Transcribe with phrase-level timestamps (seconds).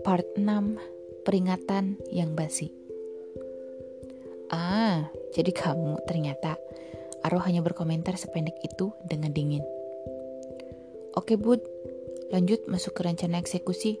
[0.00, 0.48] Part 6
[1.28, 2.72] Peringatan yang basi.
[4.48, 6.56] Ah, jadi kamu ternyata
[7.20, 9.60] Aro hanya berkomentar sependek itu dengan dingin.
[11.12, 11.60] Oke bud,
[12.32, 14.00] lanjut masuk ke rencana eksekusi.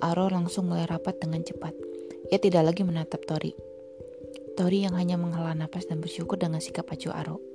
[0.00, 1.76] Aro langsung mulai rapat dengan cepat.
[2.32, 3.52] Ia tidak lagi menatap Tori.
[4.56, 7.49] Tori yang hanya menghela nafas dan bersyukur dengan sikap acuh Aro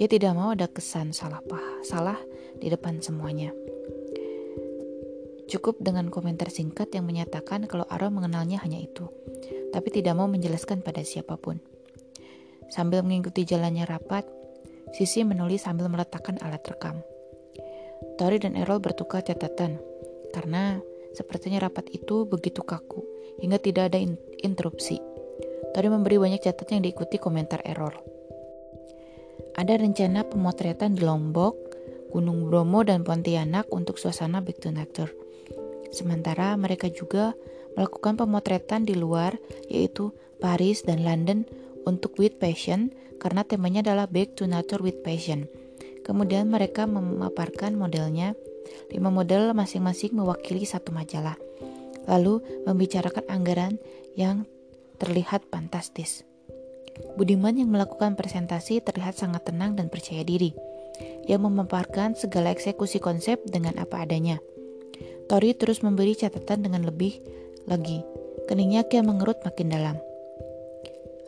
[0.00, 2.16] Ia tidak mau ada kesan salah pah, salah
[2.56, 3.52] di depan semuanya
[5.50, 9.10] Cukup dengan komentar singkat yang menyatakan kalau Aro mengenalnya hanya itu,
[9.74, 11.58] tapi tidak mau menjelaskan pada siapa pun.
[12.70, 14.30] Sambil mengikuti jalannya rapat,
[14.90, 16.98] Sisi menulis sambil meletakkan alat rekam.
[18.18, 19.78] Tori dan Errol bertukar catatan,
[20.34, 20.82] karena
[21.14, 23.06] sepertinya rapat itu begitu kaku,
[23.38, 24.02] hingga tidak ada
[24.42, 24.98] interupsi.
[25.70, 27.94] Tori memberi banyak catatan yang diikuti komentar Errol.
[29.56, 31.54] Ada rencana pemotretan di Lombok,
[32.10, 35.10] Gunung Bromo, dan Pontianak untuk suasana back to nature.
[35.90, 37.34] Sementara mereka juga
[37.74, 41.46] melakukan pemotretan di luar, yaitu Paris dan London
[41.86, 45.44] untuk With Passion karena temanya adalah Back to Nature with Passion.
[46.00, 48.32] Kemudian mereka memaparkan modelnya,
[48.88, 51.36] lima model masing-masing mewakili satu majalah.
[52.08, 53.76] Lalu membicarakan anggaran
[54.16, 54.48] yang
[54.96, 56.24] terlihat fantastis.
[57.16, 60.52] Budiman yang melakukan presentasi terlihat sangat tenang dan percaya diri.
[61.28, 64.40] Ia memaparkan segala eksekusi konsep dengan apa adanya.
[65.30, 67.22] Tori terus memberi catatan dengan lebih
[67.70, 68.02] lagi.
[68.50, 69.96] Keningnya kian mengerut makin dalam.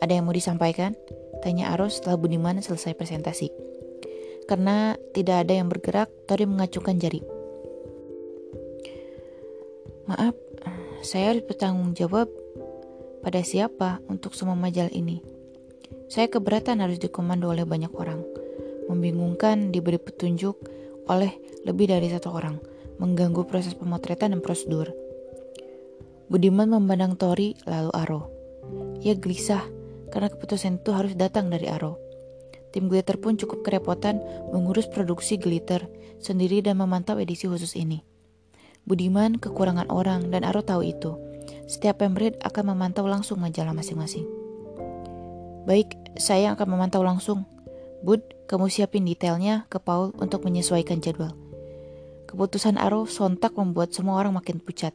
[0.03, 0.91] Ada yang mau disampaikan?
[1.39, 3.47] Tanya Aros setelah Budiman selesai presentasi.
[4.43, 7.23] Karena tidak ada yang bergerak, Tori mengacungkan jari.
[10.03, 10.35] Maaf,
[10.99, 12.27] saya harus bertanggung jawab
[13.23, 15.32] pada siapa untuk semua majalah ini.
[16.13, 18.21] Saya keberatan harus dikomando oleh banyak orang.
[18.85, 20.61] Membingungkan diberi petunjuk
[21.09, 21.33] oleh
[21.65, 22.61] lebih dari satu orang
[23.01, 24.93] mengganggu proses pemotretan dan prosedur.
[26.29, 28.29] Budiman memandang Tori lalu Aro.
[29.01, 29.65] Ia gelisah
[30.13, 31.97] karena keputusan itu harus datang dari Aro.
[32.69, 34.21] Tim glitter pun cukup kerepotan
[34.53, 35.81] mengurus produksi glitter
[36.21, 38.05] sendiri dan memantau edisi khusus ini.
[38.85, 41.17] Budiman kekurangan orang dan Aro tahu itu.
[41.65, 44.42] Setiap pembrid akan memantau langsung majalah masing-masing.
[45.63, 47.47] Baik, saya akan memantau langsung.
[48.03, 48.19] Bud,
[48.51, 51.31] kamu siapin detailnya ke Paul untuk menyesuaikan jadwal.
[52.27, 54.91] Keputusan Aro sontak membuat semua orang makin pucat.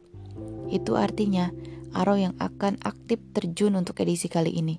[0.69, 1.49] Itu artinya
[1.89, 4.77] Aro yang akan aktif terjun untuk edisi kali ini.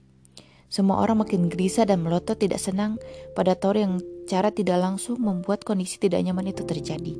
[0.70, 2.94] Semua orang makin gelisah dan melotot tidak senang
[3.34, 3.98] pada Thor yang
[4.30, 7.18] cara tidak langsung membuat kondisi tidak nyaman itu terjadi.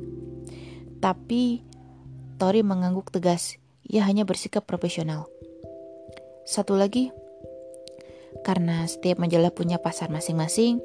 [1.03, 1.59] Tapi
[2.39, 3.59] Tori mengangguk tegas.
[3.83, 5.27] Ia hanya bersikap profesional.
[6.47, 7.11] Satu lagi,
[8.41, 10.81] karena setiap majalah punya pasar masing-masing,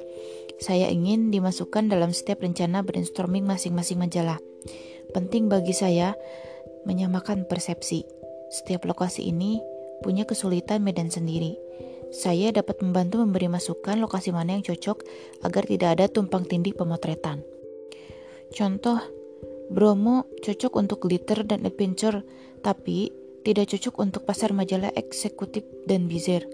[0.57, 4.41] saya ingin dimasukkan dalam setiap rencana brainstorming masing-masing majalah.
[5.13, 6.17] Penting bagi saya
[6.85, 8.05] menyamakan persepsi.
[8.47, 9.59] Setiap lokasi ini
[10.01, 11.57] punya kesulitan medan sendiri.
[12.13, 15.03] Saya dapat membantu memberi masukan lokasi mana yang cocok
[15.43, 17.43] agar tidak ada tumpang tindih pemotretan.
[18.55, 19.03] Contoh,
[19.67, 22.23] Bromo cocok untuk glitter dan adventure,
[22.63, 23.11] tapi
[23.43, 26.47] tidak cocok untuk pasar majalah eksekutif dan bizar.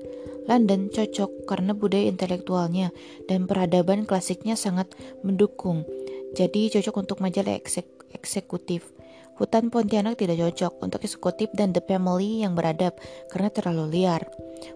[0.50, 2.92] London cocok karena budaya intelektualnya
[3.32, 4.92] dan peradaban klasiknya sangat
[5.24, 5.88] mendukung.
[6.34, 8.90] Jadi cocok untuk majalah eksek eksekutif.
[9.34, 12.94] Hutan Pontianak tidak cocok untuk eksekutif dan The Family yang beradab
[13.34, 14.22] karena terlalu liar.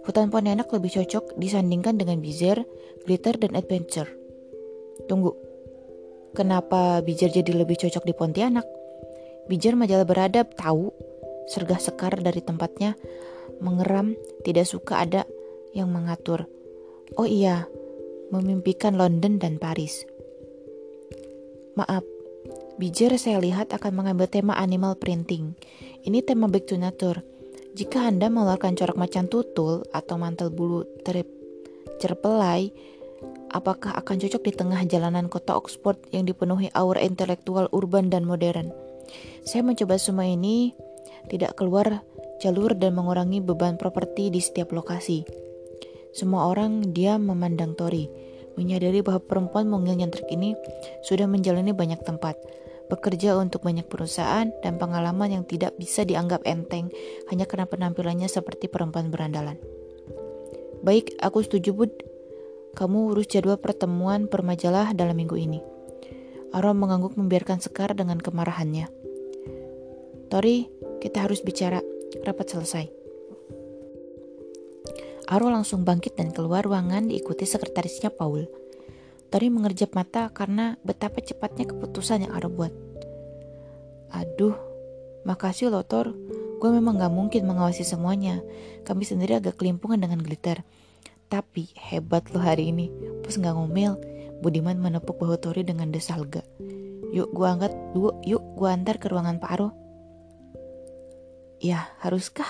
[0.01, 2.65] Hutan Pontianak lebih cocok disandingkan dengan Bizarre,
[3.05, 4.09] Glitter, dan Adventure.
[5.05, 5.37] Tunggu,
[6.33, 8.65] kenapa Bizarre jadi lebih cocok di Pontianak?
[9.45, 10.89] Bizarre majalah beradab tahu,
[11.45, 12.97] sergah sekar dari tempatnya,
[13.61, 15.21] mengeram, tidak suka ada
[15.71, 16.47] yang mengatur.
[17.15, 17.67] Oh iya,
[18.29, 20.03] memimpikan London dan Paris.
[21.77, 22.03] Maaf,
[22.77, 25.57] Bijar saya lihat akan mengambil tema animal printing.
[26.05, 27.25] Ini tema back to nature.
[27.73, 31.25] Jika Anda mengeluarkan corak macan tutul atau mantel bulu terip
[31.97, 32.69] cerpelai,
[33.49, 38.69] apakah akan cocok di tengah jalanan kota Oxford yang dipenuhi aura intelektual urban dan modern?
[39.41, 40.77] Saya mencoba semua ini
[41.33, 42.05] tidak keluar
[42.37, 45.46] jalur dan mengurangi beban properti di setiap lokasi.
[46.15, 48.07] Semua orang diam memandang Tori,
[48.57, 50.57] menyadari bahwa perempuan mungil nyentrik ini
[51.05, 52.35] sudah menjalani banyak tempat,
[52.89, 56.89] bekerja untuk banyak perusahaan, dan pengalaman yang tidak bisa dianggap enteng
[57.29, 59.59] hanya karena penampilannya seperti perempuan berandalan.
[60.81, 61.93] Baik, aku setuju Bud.
[62.77, 65.59] Kamu urus jadwal pertemuan permajalah dalam minggu ini.
[66.53, 68.85] Aron mengangguk membiarkan Sekar dengan kemarahannya.
[70.29, 70.69] Tori,
[71.01, 71.81] kita harus bicara.
[72.23, 72.96] Rapat selesai.
[75.27, 78.47] Aro langsung bangkit dan keluar ruangan diikuti sekretarisnya Paul.
[79.27, 82.71] Tori mengerjap mata karena betapa cepatnya keputusan yang Aro buat.
[84.15, 84.55] Aduh,
[85.27, 86.15] makasih loh Tor.
[86.63, 88.39] Gue memang gak mungkin mengawasi semuanya.
[88.87, 90.63] Kami sendiri agak kelimpungan dengan glitter.
[91.27, 92.87] Tapi hebat lo hari ini.
[93.19, 93.99] Pus gak ngomel.
[94.39, 96.39] Budiman menepuk bahu Tori dengan desalga.
[97.11, 99.75] Yuk gue angkat, yuk, yuk gue antar ke ruangan Pak Aro.
[101.59, 102.47] Ya, haruskah?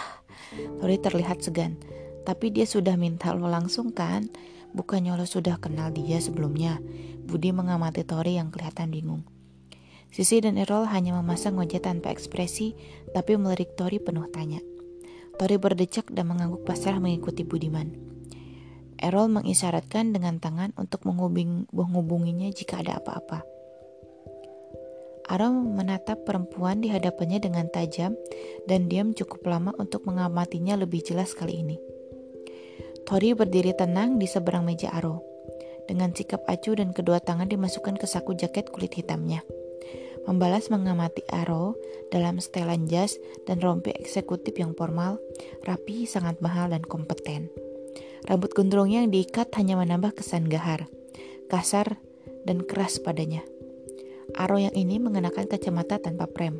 [0.77, 1.81] Tori terlihat segan.
[2.27, 4.27] Tapi dia sudah minta lo langsung kan?
[4.75, 6.83] Bukannya lo sudah kenal dia sebelumnya?
[7.23, 9.23] Budi mengamati Tori yang kelihatan bingung.
[10.11, 12.75] Sisi dan Errol hanya memasang wajah tanpa ekspresi,
[13.15, 14.59] tapi melirik Tori penuh tanya.
[15.39, 17.95] Tori berdecak dan mengangguk pasrah mengikuti Budiman.
[18.99, 23.45] Errol mengisyaratkan dengan tangan untuk menghubunginya jika ada apa-apa.
[25.27, 28.15] Aro menatap perempuan di hadapannya dengan tajam
[28.63, 31.86] dan diam cukup lama untuk mengamatinya lebih jelas kali ini.
[33.07, 35.23] Tori berdiri tenang di seberang meja Aro.
[35.87, 39.47] Dengan sikap acuh dan kedua tangan dimasukkan ke saku jaket kulit hitamnya.
[40.27, 41.79] Membalas mengamati Aro
[42.11, 43.15] dalam setelan jas
[43.47, 45.23] dan rompi eksekutif yang formal,
[45.63, 47.47] rapi, sangat mahal, dan kompeten.
[48.27, 50.91] Rambut gondrongnya yang diikat hanya menambah kesan gahar,
[51.47, 51.95] kasar,
[52.43, 53.39] dan keras padanya.
[54.35, 56.59] Aro yang ini mengenakan kacamata tanpa prem.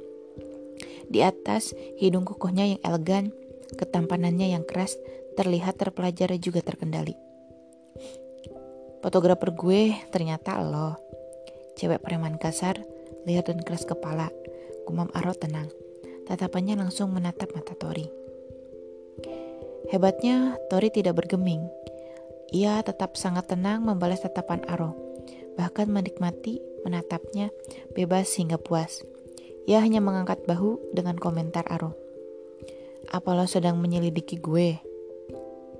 [1.11, 3.35] Di atas, hidung kukuhnya yang elegan,
[3.75, 4.95] ketampanannya yang keras,
[5.38, 7.13] terlihat terpelajari juga terkendali.
[9.06, 10.98] Fotografer gue ternyata lo.
[11.78, 12.81] Cewek preman kasar,
[13.30, 14.34] liar dan keras kepala.
[14.89, 15.69] Gumam Aro tenang.
[16.25, 18.10] Tatapannya langsung menatap mata Tori.
[19.94, 21.63] Hebatnya, Tori tidak bergeming.
[22.51, 24.98] Ia tetap sangat tenang membalas tatapan Aro.
[25.56, 27.54] Bahkan menikmati menatapnya
[27.95, 29.06] bebas hingga puas.
[29.68, 31.95] Ia hanya mengangkat bahu dengan komentar Aro.
[33.07, 34.87] Apa lo sedang menyelidiki gue?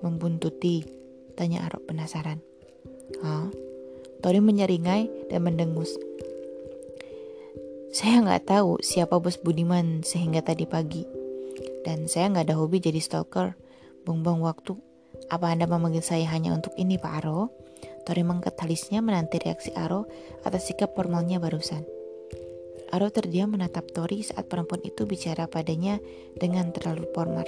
[0.06, 0.86] Membuntuti,
[1.34, 2.42] tanya Arok penasaran.
[3.24, 3.50] Hah?
[4.22, 5.94] Tori menyeringai dan mendengus.
[7.94, 11.02] Saya nggak tahu siapa bos Budiman sehingga tadi pagi.
[11.82, 13.58] Dan saya nggak ada hobi jadi stalker,
[14.06, 14.78] buang-buang waktu.
[15.34, 17.50] Apa Anda memanggil saya hanya untuk ini, Pak Aro?
[18.06, 20.06] Tori mengangkat alisnya menanti reaksi Aro
[20.46, 21.84] atas sikap formalnya barusan.
[22.94, 26.00] Aro terdiam menatap Tori saat perempuan itu bicara padanya
[26.40, 27.44] dengan terlalu formal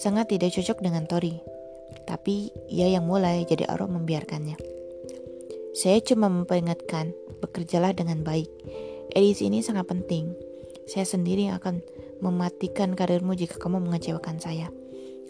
[0.00, 1.36] sangat tidak cocok dengan Tori.
[2.08, 4.56] Tapi ia yang mulai, jadi Aro membiarkannya.
[5.76, 7.12] Saya cuma memperingatkan,
[7.44, 8.48] bekerjalah dengan baik.
[9.12, 10.32] Edisi ini sangat penting.
[10.88, 11.84] Saya sendiri yang akan
[12.24, 14.72] mematikan karirmu jika kamu mengecewakan saya.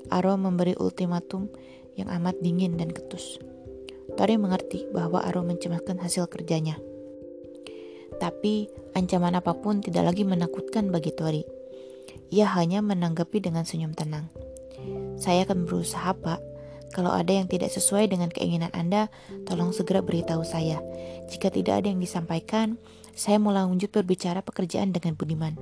[0.09, 1.51] Aro memberi ultimatum
[1.99, 3.43] yang amat dingin dan ketus.
[4.15, 6.79] Tori mengerti bahwa Aro mencemaskan hasil kerjanya.
[8.23, 11.43] Tapi ancaman apa pun tidak lagi menakutkan bagi Tori.
[12.31, 14.31] Ia hanya menanggapi dengan senyum tenang.
[15.21, 16.41] Saya akan berusaha, Pak.
[16.91, 19.13] Kalau ada yang tidak sesuai dengan keinginan Anda,
[19.47, 20.83] tolong segera beritahu saya.
[21.31, 22.81] Jika tidak ada yang disampaikan,
[23.15, 25.55] saya mau lanjut berbicara pekerjaan dengan Budiman.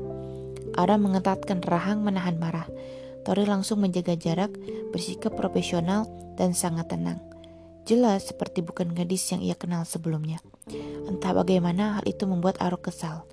[0.79, 2.71] Ara mengetatkan rahang menahan marah.
[3.27, 4.55] Tori langsung menjaga jarak,
[4.95, 6.09] bersikap profesional,
[6.39, 7.21] dan sangat tenang.
[7.85, 10.39] Jelas seperti bukan gadis yang ia kenal sebelumnya.
[11.11, 13.27] Entah bagaimana hal itu membuat Aro kesal.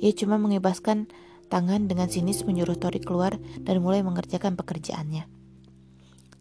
[0.00, 1.10] Ia cuma mengebaskan
[1.50, 5.33] tangan dengan sinis menyuruh Tori keluar dan mulai mengerjakan pekerjaannya.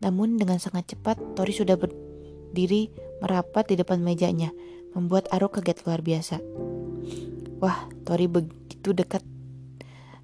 [0.04, 2.92] Namun dengan sangat cepat, Tori sudah berdiri
[3.24, 4.52] merapat di depan mejanya,
[4.92, 6.44] membuat Aro kaget luar biasa.
[7.64, 9.24] Wah, Tori begitu dekat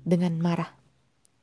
[0.04, 0.76] dengan marah.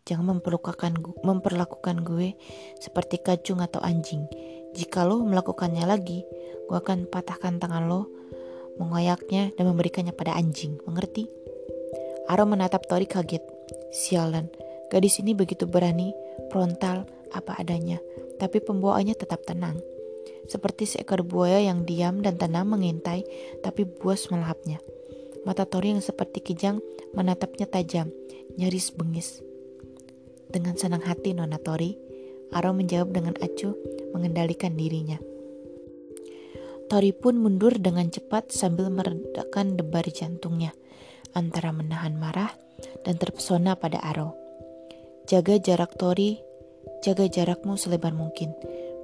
[0.05, 2.37] Jangan memperlakukan, memperlakukan gue
[2.78, 4.28] seperti kacung atau anjing.
[4.76, 6.23] Jika lo melakukannya lagi,
[6.69, 8.12] gue akan patahkan tangan lo,
[8.76, 10.76] mengoyaknya dan memberikannya pada anjing.
[10.85, 11.25] Mengerti?
[12.28, 13.43] Aro menatap Tori kaget.
[13.97, 14.52] Sialan,
[14.93, 16.12] gadis ini begitu berani,
[16.52, 17.99] frontal, apa adanya
[18.37, 19.81] tapi pembawaannya tetap tenang.
[20.47, 23.26] Seperti seekor buaya yang diam dan tenang mengintai,
[23.66, 24.78] tapi buas melahapnya.
[25.43, 26.78] Mata Tori yang seperti kijang
[27.14, 28.11] menatapnya tajam,
[28.59, 29.43] nyaris bengis.
[30.47, 31.99] Dengan senang hati Nona Tori,
[32.55, 33.75] Aro menjawab dengan acuh,
[34.14, 35.19] mengendalikan dirinya.
[36.87, 40.71] Tori pun mundur dengan cepat sambil meredakan debar jantungnya,
[41.35, 42.55] antara menahan marah
[43.02, 44.38] dan terpesona pada Aro.
[45.26, 46.38] Jaga jarak Tori
[47.05, 48.55] Jaga jarakmu selebar mungkin.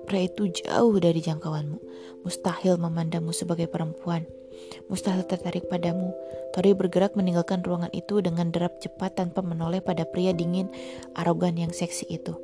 [0.09, 1.79] Pria itu jauh dari jangkauanmu.
[2.27, 4.27] Mustahil memandangmu sebagai perempuan.
[4.91, 6.11] Mustahil tertarik padamu.
[6.53, 10.69] Tori bergerak meninggalkan ruangan itu dengan derap cepat tanpa menoleh pada pria dingin,
[11.17, 12.35] arogan yang seksi itu.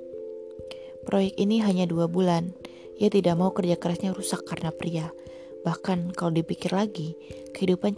[1.05, 2.55] Proyek ini hanya dua bulan.
[2.99, 5.15] Ia tidak mau kerja kerasnya rusak karena pria.
[5.63, 7.15] Bahkan kalau dipikir lagi,
[7.55, 7.95] kehidupan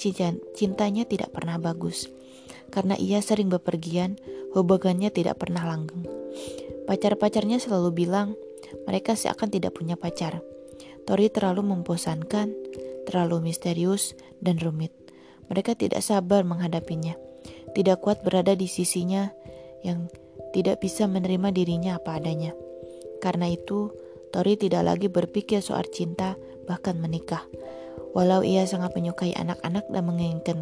[0.57, 2.09] cintanya tidak pernah bagus.
[2.71, 4.17] Karena ia sering bepergian,
[4.55, 6.07] hubungannya tidak pernah langgeng.
[6.91, 8.35] Pacar-pacarnya selalu bilang
[8.83, 10.43] mereka seakan tidak punya pacar.
[11.07, 12.51] Tori terlalu membosankan,
[13.07, 14.91] terlalu misterius dan rumit.
[15.47, 17.15] Mereka tidak sabar menghadapinya,
[17.79, 19.31] tidak kuat berada di sisinya
[19.87, 20.11] yang
[20.51, 22.59] tidak bisa menerima dirinya apa adanya.
[23.23, 23.95] Karena itu,
[24.35, 26.35] Tori tidak lagi berpikir soal cinta,
[26.67, 27.47] bahkan menikah.
[28.19, 30.59] Walau ia sangat menyukai anak-anak dan menginginkan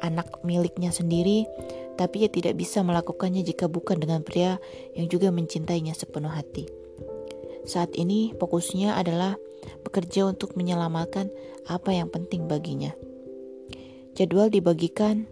[0.00, 1.44] anak miliknya sendiri,
[2.00, 4.56] tapi ia tidak bisa melakukannya jika bukan dengan pria
[4.96, 6.64] yang juga mencintainya sepenuh hati.
[7.68, 9.36] Saat ini fokusnya adalah
[9.84, 11.28] bekerja untuk menyelamatkan
[11.68, 12.96] apa yang penting baginya.
[14.16, 15.28] Jadwal dibagikan,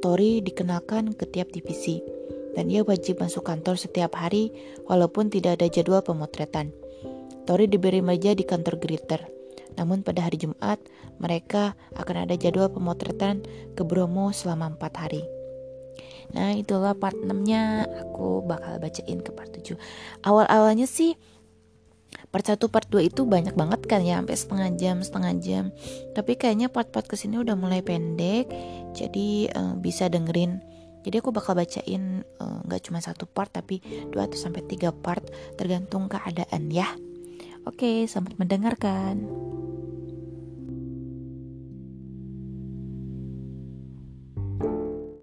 [0.00, 2.00] Tori dikenalkan ke tiap divisi,
[2.56, 4.48] dan ia wajib masuk kantor setiap hari
[4.88, 6.72] walaupun tidak ada jadwal pemotretan.
[7.44, 9.20] Tori diberi meja di kantor Gritter,
[9.76, 10.80] namun pada hari Jumat
[11.20, 13.44] mereka akan ada jadwal pemotretan
[13.76, 15.22] ke Bromo selama 4 hari.
[16.30, 19.74] Nah itulah part 6 nya Aku bakal bacain ke part 7
[20.22, 21.18] Awal-awalnya sih
[22.32, 25.64] Part 1, part 2 itu banyak banget kan ya Sampai setengah jam, setengah jam
[26.14, 28.48] Tapi kayaknya part-part ke sini udah mulai pendek
[28.96, 33.82] Jadi uh, bisa dengerin jadi aku bakal bacain eh, nggak uh, cuma satu part tapi
[34.14, 35.26] dua atau sampai tiga part
[35.58, 36.86] tergantung keadaan ya.
[37.66, 39.26] Oke, selamat mendengarkan.